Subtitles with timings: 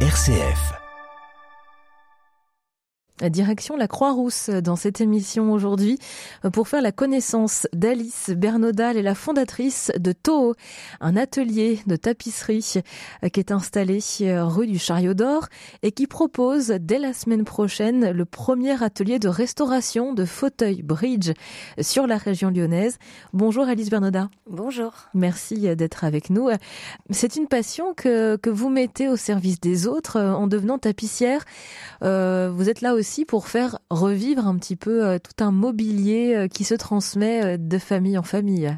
[0.00, 0.85] RCF.
[3.22, 5.98] Direction la Croix-Rousse dans cette émission aujourd'hui
[6.52, 10.54] pour faire la connaissance d'Alice Bernodal et la fondatrice de Toho,
[11.00, 12.82] un atelier de tapisserie
[13.32, 15.46] qui est installé rue du Chariot d'Or
[15.82, 21.32] et qui propose dès la semaine prochaine le premier atelier de restauration de fauteuils bridge
[21.80, 22.98] sur la région lyonnaise.
[23.32, 24.28] Bonjour Alice Bernodal.
[24.46, 24.92] Bonjour.
[25.14, 26.50] Merci d'être avec nous.
[27.10, 31.44] C'est une passion que, que vous mettez au service des autres en devenant tapissière.
[32.02, 36.34] Euh, vous êtes là aussi pour faire revivre un petit peu euh, tout un mobilier
[36.34, 38.76] euh, qui se transmet euh, de famille en famille.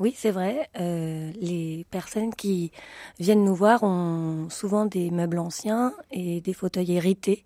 [0.00, 0.68] Oui, c'est vrai.
[0.80, 2.72] Euh, les personnes qui
[3.18, 7.44] viennent nous voir ont souvent des meubles anciens et des fauteuils hérités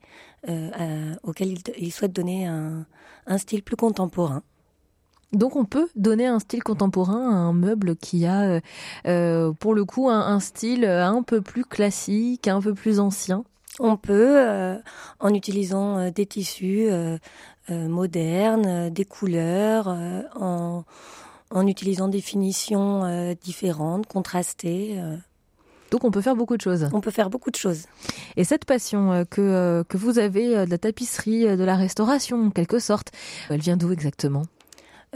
[0.48, 2.86] euh, auxquels ils, ils, souhaitent donner un,
[3.26, 4.42] un, style plus contemporain.
[5.32, 8.60] Donc on peut donner un style contemporain à un meuble qui a,
[9.58, 13.44] pour le coup, un, un style un peu plus classique, un peu plus ancien.
[13.80, 14.76] On peut, euh,
[15.20, 17.18] en utilisant euh, des tissus euh,
[17.70, 20.84] modernes, des couleurs, en,
[21.50, 25.00] en, utilisant des finitions différentes, contrastées.
[25.90, 26.90] Donc on peut faire beaucoup de choses.
[26.92, 27.86] On peut faire beaucoup de choses.
[28.36, 32.78] Et cette passion que, que vous avez de la tapisserie, de la restauration en quelque
[32.78, 33.12] sorte,
[33.48, 34.42] elle vient d'où exactement?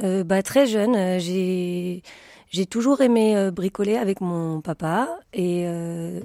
[0.02, 2.02] Euh, bah, Très jeune, j'ai
[2.50, 6.20] j'ai toujours aimé bricoler avec mon papa et euh,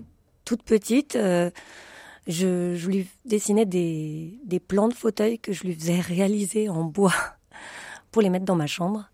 [0.46, 1.50] toute petite, euh,
[2.28, 6.84] je, je lui dessinais des, des plans de fauteuils que je lui faisais réaliser en
[6.84, 7.14] bois
[8.12, 9.10] pour les mettre dans ma chambre.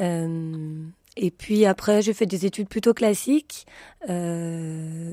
[0.00, 0.84] Euh,
[1.16, 3.66] et puis après, j'ai fait des études plutôt classiques
[4.08, 5.12] euh,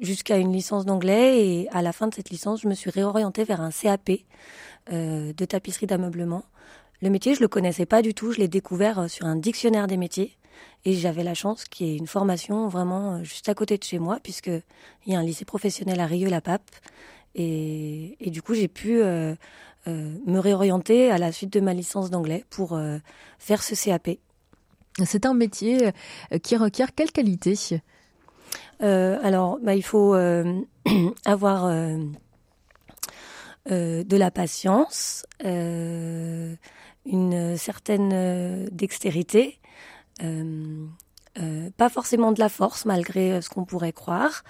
[0.00, 1.46] jusqu'à une licence d'anglais.
[1.46, 4.10] Et à la fin de cette licence, je me suis réorientée vers un CAP
[4.92, 6.44] euh, de tapisserie d'ameublement.
[7.02, 8.32] Le métier, je le connaissais pas du tout.
[8.32, 10.36] Je l'ai découvert euh, sur un dictionnaire des métiers.
[10.84, 13.84] Et j'avais la chance qu'il y ait une formation vraiment euh, juste à côté de
[13.84, 14.50] chez moi, puisque
[15.06, 16.70] il y a un lycée professionnel à Rieux-la-Pape.
[17.34, 19.34] Et, et, du coup, j'ai pu euh,
[19.88, 22.98] euh, me réorienter à la suite de ma licence d'anglais pour euh,
[23.38, 24.10] faire ce CAP.
[25.04, 25.90] C'est un métier
[26.42, 27.54] qui requiert quelle qualité?
[28.80, 30.14] Alors, bah, il faut
[31.24, 31.66] avoir
[33.66, 36.58] de la patience, une
[37.56, 39.58] certaine dextérité,
[41.76, 44.44] pas forcément de la force malgré ce qu'on pourrait croire.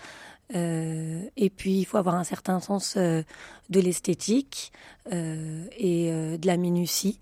[0.55, 3.23] Euh, et puis il faut avoir un certain sens euh,
[3.71, 4.73] de l'esthétique
[5.13, 7.21] euh, et de la minutie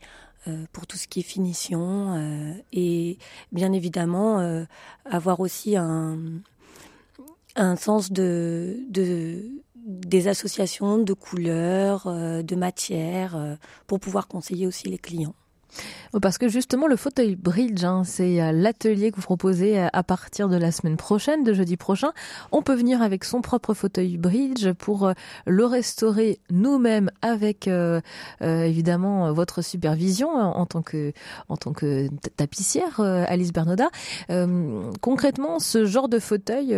[0.72, 3.18] pour tout ce qui est finition et
[3.52, 4.64] bien évidemment
[5.04, 6.16] avoir aussi un,
[7.56, 9.44] un sens de, de
[9.76, 15.34] des associations de couleurs, de matières pour pouvoir conseiller aussi les clients.
[16.20, 20.02] Parce que justement, le fauteuil bridge, hein, c'est euh, l'atelier que vous proposez euh, à
[20.02, 22.12] partir de la semaine prochaine, de jeudi prochain.
[22.50, 25.12] On peut venir avec son propre fauteuil bridge pour euh,
[25.46, 27.68] le restaurer nous-mêmes avec
[28.40, 31.12] évidemment votre supervision en tant que
[31.48, 33.88] en tant que tapissière, Alice Bernoda.
[35.00, 36.76] concrètement, ce genre de fauteuil,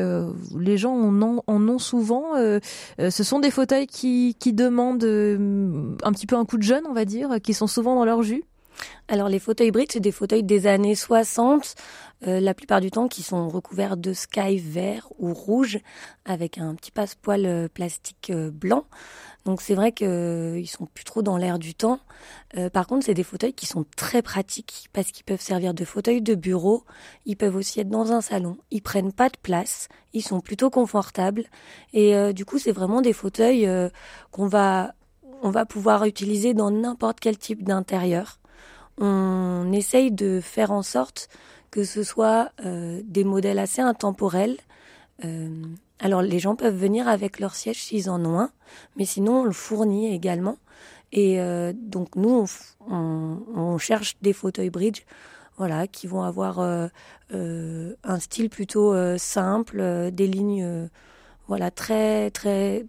[0.58, 2.34] les gens en ont, en ont souvent.
[2.34, 6.92] ce sont des fauteuils qui, qui demandent un petit peu un coup de jeune, on
[6.92, 8.44] va dire, qui sont souvent dans leur jus.
[9.09, 11.75] Alors les fauteuils bridge, c'est des fauteuils des années 60,
[12.26, 15.81] euh, la plupart du temps qui sont recouverts de sky vert ou rouge
[16.25, 18.84] avec un petit passepoil euh, plastique euh, blanc.
[19.44, 21.98] Donc c'est vrai qu'ils euh, sont plus trop dans l'air du temps.
[22.56, 25.84] Euh, par contre, c'est des fauteuils qui sont très pratiques parce qu'ils peuvent servir de
[25.84, 26.84] fauteuils de bureau.
[27.26, 28.56] Ils peuvent aussi être dans un salon.
[28.70, 29.88] Ils prennent pas de place.
[30.12, 31.44] Ils sont plutôt confortables.
[31.93, 33.69] Et du coup, c'est vraiment des fauteuils
[34.31, 34.94] qu'on va
[35.43, 38.38] on va pouvoir utiliser dans n'importe quel type d'intérieur
[38.98, 41.28] on essaye de faire en sorte
[41.72, 44.58] que ce soit euh, des modèles assez intemporels.
[45.25, 45.64] Euh,
[45.98, 48.50] alors les gens peuvent venir avec leur siège s'ils en ont un,
[48.97, 50.58] mais sinon on le fournit également.
[51.12, 52.47] Et euh, donc nous,
[52.88, 55.02] on, on, cherche des fauteuils bridge,
[55.56, 60.88] voilà, qui vont avoir un style plutôt simple, des lignes,
[61.47, 62.87] voilà, très très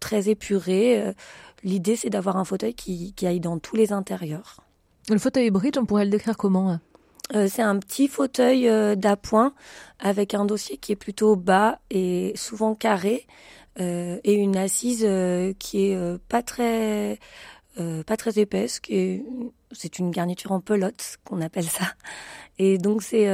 [0.00, 1.14] très épurées.
[1.62, 4.64] L'idée, c'est d'avoir un fauteuil qui, qui aille dans tous les intérieurs.
[5.10, 6.78] Le fauteuil bridge, on pourrait le décrire comment
[7.34, 9.54] euh, c'est un petit fauteuil euh, d'appoint
[9.98, 13.26] avec un dossier qui est plutôt bas et souvent carré
[13.80, 15.06] euh, et une assise
[15.58, 17.18] qui est pas très
[18.06, 19.24] pas très épaisse, qui est
[19.72, 21.86] c'est une garniture en pelote qu'on appelle ça.
[22.58, 23.26] Et donc c'est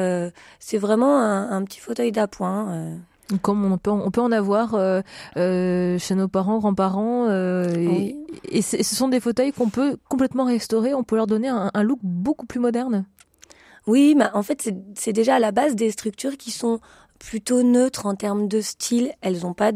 [0.61, 2.99] c'est vraiment un, petit fauteuil d'appoint.
[3.43, 5.00] Comme on peut, on peut en avoir euh,
[5.37, 7.27] euh, chez nos parents, grands-parents.
[7.29, 8.17] Euh, oui.
[8.44, 10.94] Et, et ce sont des fauteuils qu'on peut complètement restaurer.
[10.94, 13.05] On peut leur donner un, un look beaucoup plus moderne.
[13.87, 16.81] Oui, mais en fait, c'est déjà à la base des structures qui sont
[17.19, 19.12] plutôt neutres en termes de style.
[19.21, 19.73] Elles n'ont pas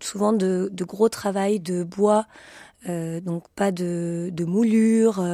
[0.00, 2.26] souvent de, de, gros travail de bois,
[2.86, 5.24] donc pas de, de moulure.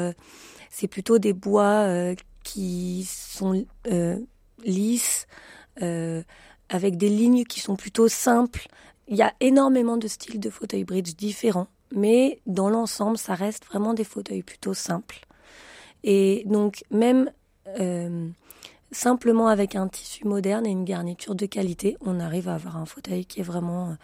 [0.70, 1.86] C'est plutôt des bois
[2.44, 3.66] qui sont
[4.64, 5.26] lisses,
[6.74, 8.68] avec des lignes qui sont plutôt simples.
[9.08, 13.64] Il y a énormément de styles de fauteuils bridge différents, mais dans l'ensemble, ça reste
[13.66, 15.20] vraiment des fauteuils plutôt simples.
[16.02, 17.30] Et donc même
[18.94, 22.86] simplement avec un tissu moderne et une garniture de qualité, on arrive à avoir un
[22.86, 23.96] fauteuil qui est vraiment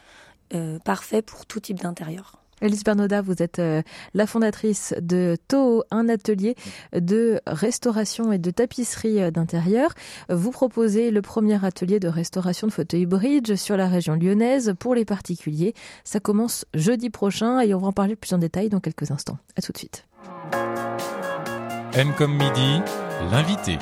[0.52, 2.36] euh, parfait pour tout type d'intérieur.
[2.60, 3.82] Elise Bernoda, vous êtes euh,
[4.14, 6.56] la fondatrice de Toho, un atelier
[6.92, 9.94] de restauration et de tapisserie euh, d'intérieur.
[10.28, 14.94] Vous proposez le premier atelier de restauration de fauteuils bridge sur la région lyonnaise pour
[14.94, 15.74] les particuliers.
[16.04, 19.38] Ça commence jeudi prochain et on va en parler plus en détail dans quelques instants.
[19.56, 20.06] À tout de suite.
[21.94, 22.80] M comme midi,
[23.30, 23.78] l'invité.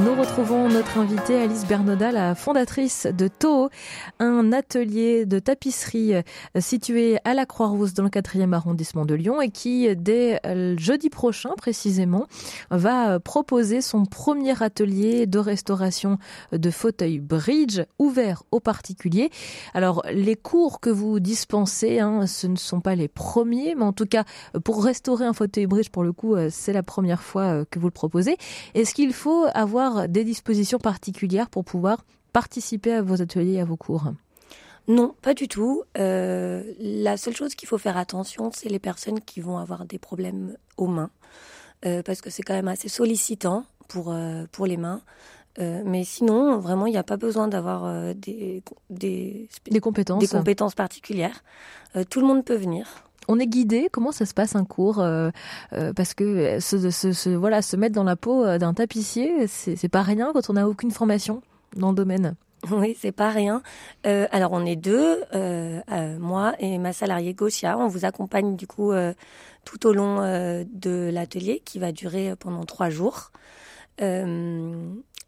[0.00, 3.68] Nous retrouvons notre invitée Alice Bernoda, la fondatrice de Toho,
[4.20, 6.22] un atelier de tapisserie euh,
[6.60, 11.10] situé à la Croix-Rousse dans le 4e arrondissement de Lyon et qui, dès euh, jeudi
[11.10, 12.26] prochain précisément,
[12.70, 16.16] va euh, proposer son premier atelier de restauration
[16.52, 19.28] de fauteuils bridge ouvert aux particuliers.
[19.74, 23.92] Alors, les cours que vous dispensez, hein, ce ne sont pas les premiers, mais en
[23.92, 24.24] tout cas,
[24.64, 27.92] pour restaurer un fauteuil bridge, pour le coup, c'est la première fois que vous le
[27.92, 28.38] proposez.
[28.74, 33.64] Est-ce qu'il faut avoir des dispositions particulières pour pouvoir participer à vos ateliers et à
[33.64, 34.12] vos cours
[34.88, 35.84] non, pas du tout.
[35.96, 39.98] Euh, la seule chose qu'il faut faire attention, c'est les personnes qui vont avoir des
[39.98, 41.10] problèmes aux mains,
[41.86, 45.00] euh, parce que c'est quand même assez sollicitant pour, euh, pour les mains.
[45.58, 49.48] mais sinon, vraiment, il n'y a pas besoin d'avoir des, des,
[49.80, 50.18] compétences.
[50.18, 51.44] des compétences particulières.
[52.08, 52.88] tout le monde peut venir.
[53.28, 53.88] On est guidé.
[53.90, 55.30] Comment ça se passe un cours euh,
[55.72, 60.02] euh, Parce que se, voilà, se mettre dans la peau euh, d'un tapissier, c'est pas
[60.02, 61.42] rien quand on n'a aucune formation
[61.76, 62.34] dans le domaine.
[62.70, 63.60] Oui, c'est pas rien.
[64.04, 65.20] alors on est deux,
[66.20, 67.76] moi et ma salariée Gosia.
[67.76, 68.92] On vous accompagne du coup
[69.64, 73.32] tout au long de l'atelier qui va durer pendant trois jours.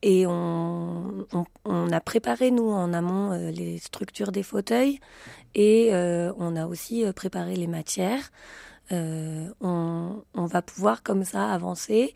[0.06, 1.26] Et on,
[1.64, 5.00] on, a préparé nous en amont les structures des fauteuils
[5.54, 8.32] et euh, on a aussi euh, préparé les matières.
[8.92, 12.12] Euh, on, va pouvoir comme ça avancer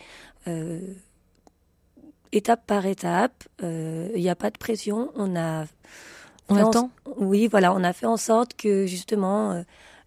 [2.31, 3.44] étape par étape.
[3.62, 5.11] Il n'y a pas de pression.
[5.14, 5.64] On a
[6.50, 6.91] on attend?
[7.17, 9.62] Oui, voilà, on a fait en sorte que justement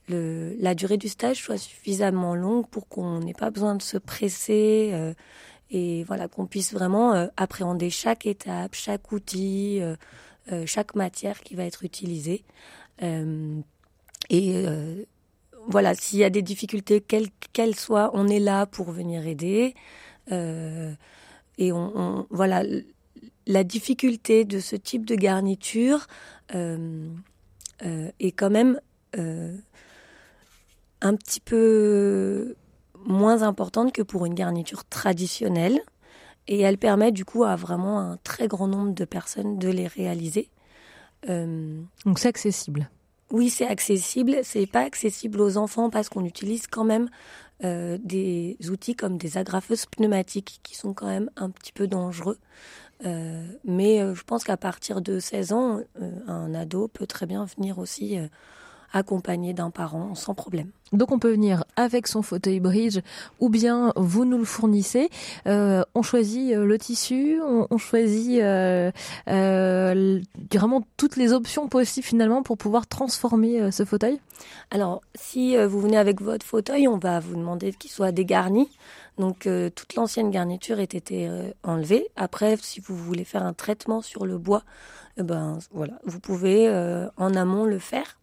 [0.08, 3.98] le, la durée du stage soit suffisamment longue pour qu'on n'ait pas besoin de se
[3.98, 5.14] presser
[5.72, 9.82] et voilà qu'on puisse vraiment appréhender chaque étape, chaque outil,
[10.66, 12.44] chaque matière qui va être utilisée.
[13.04, 13.62] Euh,
[14.30, 15.04] et euh,
[15.68, 19.76] voilà, s'il y a des difficultés, quelles qu'elles soient, on est là pour venir aider.
[20.32, 20.94] Euh,
[21.58, 22.64] et on, voilà,
[23.46, 26.08] la difficulté de ce type de garniture
[26.54, 28.80] est quand même
[29.14, 29.56] un
[31.16, 32.56] petit peu
[33.06, 35.82] moins importante que pour une garniture traditionnelle.
[36.48, 39.88] Et elle permet du coup à vraiment un très grand nombre de personnes de les
[39.88, 40.50] réaliser.
[41.30, 42.90] Euh, Donc c'est accessible.
[43.32, 44.38] Oui, c'est accessible.
[44.44, 47.10] C'est pas accessible aux enfants parce qu'on utilise quand même
[47.64, 52.40] euh, des outils comme des agrafeuses pneumatiques qui sont quand même un petit peu dangereux.
[53.06, 55.80] Euh, mais je pense qu'à partir de 16 ans,
[56.28, 58.18] un ado peut très bien venir aussi
[58.94, 60.72] accompagné d'un parent sans problème.
[60.92, 63.00] Donc on peut venir avec son fauteuil bridge
[63.40, 65.10] ou bien vous nous le fournissez.
[65.48, 68.92] Euh, on choisit euh, le tissu, on, choisit euh,
[69.26, 74.20] vraiment toutes les options possibles finalement pour pouvoir transformer ce fauteuil.
[74.70, 78.70] Alors si vous venez avec votre fauteuil, on va vous demander qu'il soit dégarni.
[79.18, 81.30] Donc toute l'ancienne garniture ait été
[81.64, 82.08] enlevée.
[82.16, 84.64] Après, si vous voulez faire un traitement sur le bois,
[85.18, 86.70] eh ben voilà, vous pouvez
[87.18, 88.18] en amont le faire.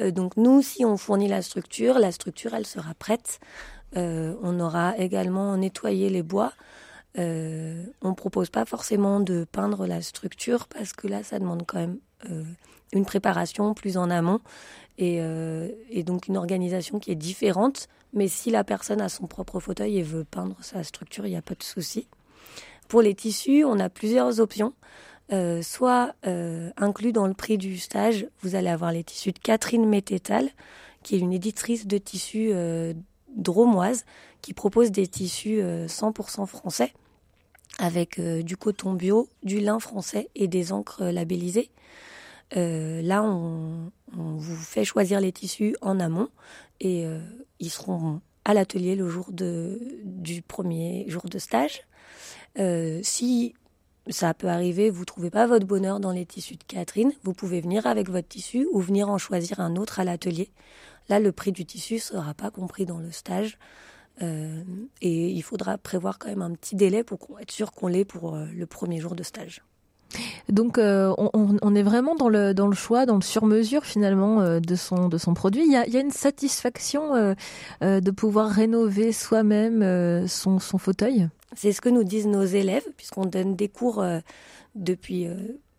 [0.00, 3.40] Euh, donc nous, si on fournit la structure, la structure, elle sera prête.
[3.96, 6.52] Euh, on aura également nettoyé les bois.
[7.18, 11.64] Euh, on ne propose pas forcément de peindre la structure parce que là, ça demande
[11.66, 11.98] quand même
[12.92, 14.40] une préparation plus en amont
[14.98, 15.20] et,
[15.88, 17.86] et, donc une organisation qui est différente.
[18.12, 21.36] Mais si la personne a son propre fauteuil et veut peindre sa structure, il n'y
[21.36, 22.08] a pas de souci.
[22.88, 24.72] Pour les tissus, on a plusieurs options.
[25.30, 29.38] Euh, soit euh, inclus dans le prix du stage, vous allez avoir les tissus de
[29.38, 30.48] Catherine Mététal,
[31.02, 32.94] qui est une éditrice de tissus euh,
[33.36, 34.06] dromoise,
[34.40, 36.92] qui propose des tissus 100% français,
[37.78, 41.70] avec du coton bio, du lin français et des encres labellisées.
[42.52, 46.28] là, on, vous fait choisir les tissus en amont
[46.80, 47.04] et
[47.58, 51.82] ils seront à l'atelier le jour du premier jour de stage.
[53.02, 53.54] si
[54.08, 57.60] ça peut arriver, vous trouvez pas votre bonheur dans les tissus de Catherine, vous pouvez
[57.60, 60.50] venir avec votre tissu ou venir en choisir un autre à l'atelier.
[61.08, 63.58] Là, le prix du tissu sera pas compris dans le stage.
[64.20, 64.64] Euh,
[65.00, 68.34] et il faudra prévoir quand même un petit délai pour être sûr qu'on l'ait pour
[68.34, 69.62] euh, le premier jour de stage.
[70.48, 74.74] Donc euh, on, est vraiment dans le, dans le choix, dans le sur-mesure finalement de,
[74.74, 75.64] son, de son produit.
[75.66, 77.34] Il y a, une satisfaction
[77.80, 81.28] de pouvoir rénover soi-même son, son fauteuil?
[81.54, 84.04] C'est ce que nous disent nos élèves, puisqu'on donne des cours
[84.74, 85.28] depuis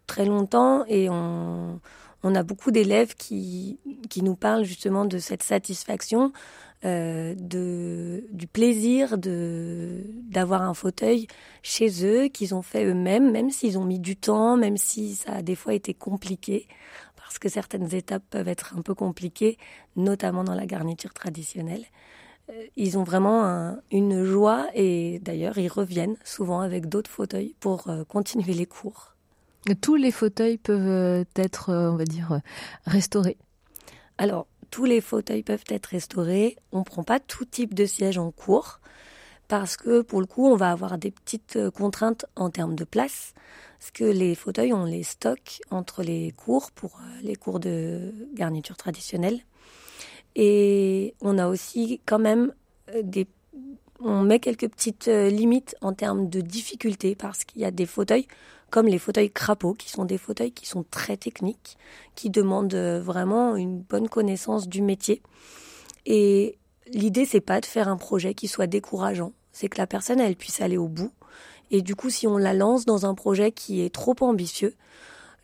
[0.06, 1.80] très longtemps et on,
[2.24, 6.32] on a beaucoup d'élèves qui, qui nous parlent justement de cette satisfaction
[6.86, 11.28] euh, de, du plaisir de d'avoir un fauteuil
[11.62, 15.34] chez eux qu'ils ont fait eux-mêmes, même s'ils ont mis du temps, même si ça
[15.34, 16.70] a des fois été compliqué,
[17.18, 19.58] parce que certaines étapes peuvent être un peu compliquées,
[19.98, 21.84] notamment dans la garniture traditionnelle.
[22.50, 27.90] Euh, ils ont vraiment une joie et d'ailleurs ils reviennent souvent avec d'autres fauteuils pour
[27.90, 29.16] euh, continuer les cours.
[29.82, 32.42] Tous les fauteuils peuvent être, on va dire,
[32.86, 33.38] restaurés.
[34.18, 36.56] Alors, tous les fauteuils peuvent être restaurés.
[36.72, 38.80] On ne prend pas tout type de siège en cours
[39.50, 42.84] parce que pour le coup, on va avoir des petites euh, contraintes en termes de
[42.84, 43.34] place.
[43.80, 48.14] Parce que les fauteuils, on les stocke entre les cours pour euh, les cours de
[48.36, 49.40] garniture traditionnelle.
[50.36, 52.54] Et on a aussi quand même
[52.94, 53.28] euh, des
[54.02, 58.28] on met quelques petites limites en termes de difficulté parce qu'il y a des fauteuils
[58.70, 61.78] comme les fauteuils crapauds, qui sont des fauteuils qui sont très techniques,
[62.16, 65.22] qui demandent euh, vraiment une bonne connaissance du métier.
[66.06, 66.58] Et
[66.88, 70.36] l'idée, c'est pas de faire un projet qui soit décourageant, c'est que la personne, elle
[70.36, 71.12] puisse aller au bout.
[71.72, 74.76] Et du coup, si on la lance dans un projet qui est trop ambitieux,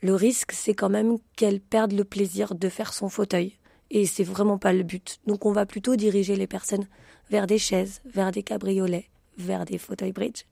[0.02, 3.54] le risque, c'est quand même qu'elle perde le plaisir de faire son fauteuil.
[3.92, 5.20] Et c'est vraiment pas le but.
[5.28, 6.88] Donc, on va plutôt diriger les personnes
[7.30, 10.46] vers des chaises, vers des cabriolets, vers des fauteuils bridge.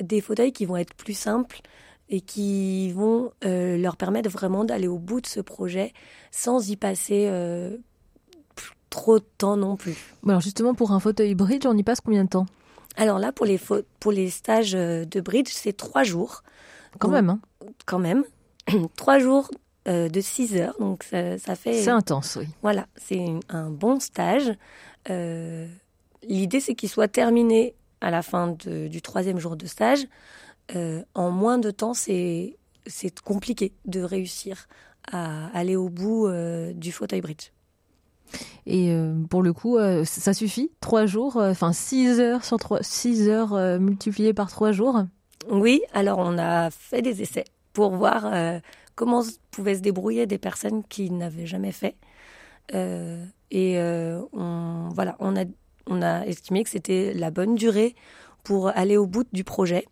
[0.00, 1.60] Des fauteuils qui vont être plus simples,
[2.08, 5.92] et qui vont euh, leur permettre vraiment d'aller au bout de ce projet
[6.30, 7.76] sans y passer euh,
[8.90, 9.96] trop de temps non plus.
[10.26, 12.46] Alors justement, pour un fauteuil bridge, on y passe combien de temps?
[12.96, 13.60] Alors là, pour les,
[14.00, 16.42] pour les stages euh, de bridge, c'est trois jours.
[16.98, 17.40] Quand même, hein
[17.84, 18.24] Quand même.
[18.96, 19.50] trois jours
[19.86, 21.80] de 6 heures, donc ça, ça fait...
[21.80, 22.48] C'est intense, oui.
[22.60, 24.52] Voilà, c'est un bon stage.
[25.08, 30.06] L'idée, c'est qu'il soit terminé à la fin de, du troisième jour de stage.
[30.74, 32.56] Euh, en moins de temps, c'est
[33.24, 34.66] compliqué de réussir
[35.10, 37.52] à aller au bout euh, du fauteuil bridge.
[38.66, 40.72] Et euh, pour le coup, ça suffit?
[40.80, 45.04] Trois jours, enfin six heures sur trois, six heures multipliées par trois jours?
[45.48, 48.32] Oui, alors on a fait des essais pour voir
[48.96, 49.22] comment
[49.52, 51.94] pouvaient se débrouiller des personnes qui n'avaient jamais fait.
[52.72, 53.78] et
[54.32, 55.44] on, voilà, on a,
[55.86, 57.94] on a estimé que c'était la bonne durée
[58.44, 59.86] pour aller au bout du projet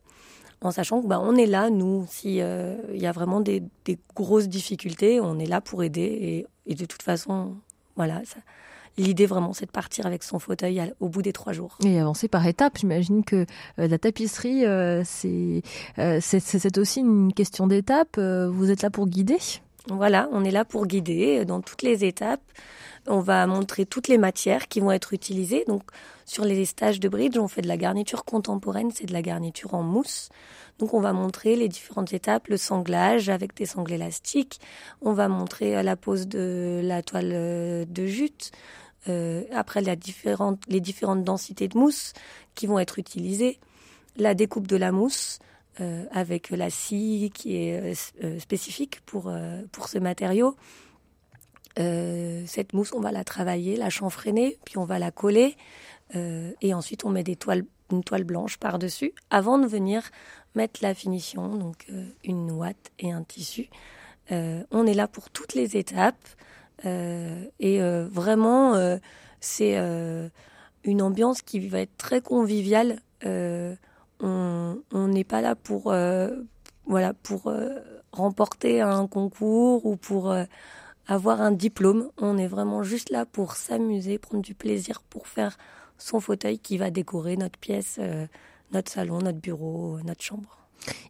[0.65, 3.63] en sachant que bah, on est là, nous, s'il euh, y a vraiment des,
[4.17, 6.47] grosses difficultés, on est là pour aider.
[6.67, 7.55] Et, de toute façon,
[7.97, 8.23] voilà,
[8.97, 11.77] l'idée vraiment, c'est de partir avec son fauteuil au bout des trois jours.
[11.85, 12.79] Et avancer par étapes.
[12.79, 13.45] J'imagine que
[13.79, 15.63] euh, la tapisserie, euh, c'est
[15.97, 18.19] c'est aussi une question d'étape.
[18.19, 19.39] vous êtes là pour guider?
[19.89, 22.41] Voilà, on est là pour guider dans toutes les étapes.
[23.07, 25.65] On va montrer toutes les matières qui vont être utilisées.
[25.69, 25.83] Donc,
[26.25, 29.75] sur les stages de bridge, on fait de la garniture contemporaine, c'est de la garniture
[29.75, 30.31] en mousse.
[30.79, 34.59] Donc, on va montrer les différentes étapes, le sanglage avec des sangles élastiques.
[35.03, 38.53] On va montrer euh, la pose de la toile euh, de jute.
[39.09, 42.15] Euh, après, la différente, les différentes densités de mousse
[42.55, 43.59] qui vont être utilisées.
[44.17, 45.41] La découpe de la mousse.
[46.11, 47.95] Avec la scie qui est
[48.39, 49.33] spécifique pour,
[49.73, 50.57] pour ce matériau.
[51.79, 55.57] Euh, cette mousse, on va la travailler, la chanfreiner, puis on va la coller.
[56.15, 60.11] Euh, et ensuite, on met des toiles, une toile blanche par-dessus avant de venir
[60.55, 63.69] mettre la finition, donc euh, une ouate et un tissu.
[64.31, 66.29] on est là pour toutes les étapes.
[66.85, 67.79] et
[68.11, 68.99] vraiment,
[69.41, 69.77] c'est
[70.85, 73.01] une ambiance qui va être très conviviale.
[74.25, 75.95] On n'est pas là pour,
[76.87, 77.53] voilà, pour
[78.13, 80.35] remporter un concours ou pour
[81.07, 82.09] avoir un diplôme.
[82.19, 85.57] On est vraiment juste là pour s'amuser, prendre du plaisir, pour faire
[85.99, 88.27] son fauteuil qui va décorer notre pièce, euh,
[88.73, 90.59] notre salon, notre bureau, notre chambre.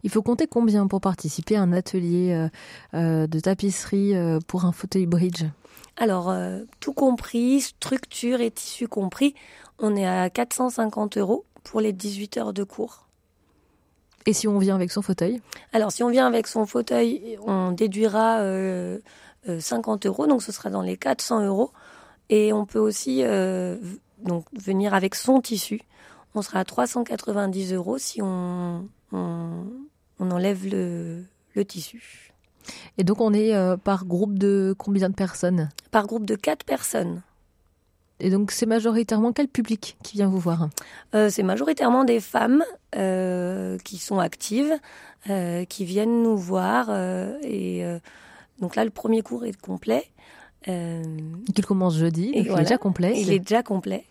[0.03, 2.49] Il faut compter combien pour participer à un atelier euh,
[2.93, 4.13] euh, de tapisserie
[4.47, 5.43] pour un fauteuil bridge?
[5.97, 6.33] Alors,
[6.81, 9.33] tout compris, structure et tissu compris,
[9.79, 13.04] on est à 450 euros pour les 18 heures de cours.
[14.25, 15.41] Et si on vient avec son fauteuil?
[15.73, 18.41] Alors, si on vient avec son fauteuil, on déduira
[19.59, 21.71] 50 euros, donc ce sera dans les 400 euros.
[22.29, 23.77] Et on peut aussi euh,
[24.23, 25.81] donc venir avec son tissu.
[26.33, 32.33] On sera à 390 euros si on, on enlève le, le tissu.
[32.97, 35.69] Et donc on est euh, par groupe de combien de personnes?
[35.91, 37.21] Par groupe de quatre personnes.
[38.25, 40.69] Et donc c'est majoritairement quel public qui vient vous voir?
[41.13, 42.63] Euh, C'est majoritairement des femmes
[42.95, 44.73] euh, qui sont actives,
[45.29, 46.89] euh, qui viennent nous voir.
[47.43, 47.85] et
[48.59, 50.05] donc là, le premier cours est complet.
[50.65, 52.61] Qu'il commence jeudi, Et il voilà.
[52.61, 53.13] est déjà complet.
[53.15, 54.05] il est déjà complet.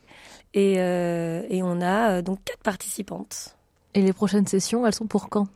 [0.53, 3.57] Et, et on a donc quatre participantes.
[3.95, 5.49] Et les prochaines sessions, elles sont pour quand?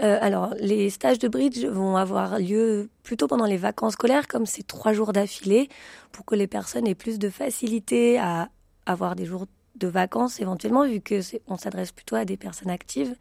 [0.00, 4.46] Euh, alors, les stages de bridge vont avoir lieu plutôt pendant les vacances scolaires, comme
[4.46, 5.68] c'est trois jours d'affilée,
[6.12, 8.48] pour que les personnes aient plus de facilité à
[8.86, 13.16] avoir des jours de vacances éventuellement, vu que on s'adresse plutôt à des personnes actives.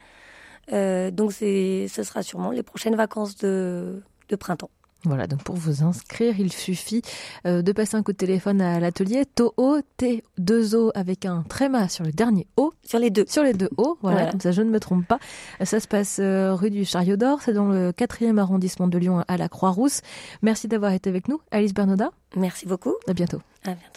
[0.72, 4.69] Euh, donc, ce sera sûrement les prochaines vacances de, de printemps.
[5.06, 7.01] Voilà, donc pour vous inscrire, il suffit
[7.46, 12.04] euh, de passer un coup de téléphone à l'atelier Toho T2O avec un tréma sur
[12.04, 13.25] le dernier O, Sur les deux.
[13.27, 14.32] sur les deux O, voilà, Voilà.
[14.32, 15.20] comme ça je ne me trompe pas.
[15.63, 19.24] Ça se passe euh, rue du Chariot d'Or, c'est dans le 4e arrondissement de Lyon
[19.27, 20.01] à la Croix-Rousse.
[20.42, 22.10] Merci d'avoir été avec nous, Alice Bernoda.
[22.36, 22.96] Merci beaucoup.
[23.08, 23.39] À bientôt.
[23.63, 23.97] À bientôt.